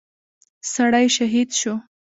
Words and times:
سړى 0.73 1.05
شهيد 1.15 1.49
شو. 1.59 1.73